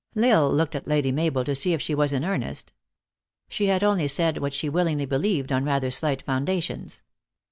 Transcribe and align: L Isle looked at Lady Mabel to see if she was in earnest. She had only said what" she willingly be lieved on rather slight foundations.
L 0.15 0.25
Isle 0.45 0.51
looked 0.55 0.73
at 0.73 0.87
Lady 0.87 1.11
Mabel 1.11 1.43
to 1.43 1.53
see 1.53 1.73
if 1.73 1.81
she 1.83 1.93
was 1.93 2.11
in 2.11 2.25
earnest. 2.25 2.73
She 3.49 3.67
had 3.67 3.83
only 3.83 4.07
said 4.07 4.39
what" 4.39 4.51
she 4.51 4.67
willingly 4.67 5.05
be 5.05 5.17
lieved 5.17 5.51
on 5.51 5.63
rather 5.63 5.91
slight 5.91 6.23
foundations. 6.23 7.03